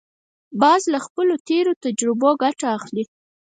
[0.61, 3.03] باز له خپلو تېرو تجربو ګټه اخلي